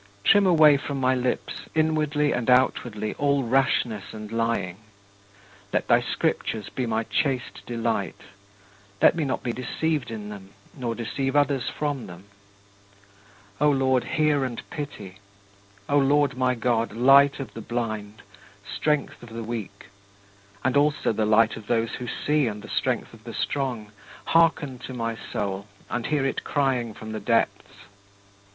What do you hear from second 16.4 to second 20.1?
God, light of the blind, strength of the weak